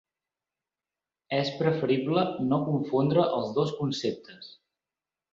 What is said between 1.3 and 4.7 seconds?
És preferible no confondre els dos conceptes.